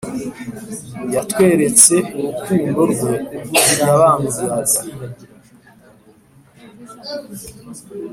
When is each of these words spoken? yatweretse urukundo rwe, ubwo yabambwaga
yatweretse 1.15 1.95
urukundo 2.17 2.79
rwe, 2.91 3.11
ubwo 3.49 3.59
yabambwaga 3.81 4.77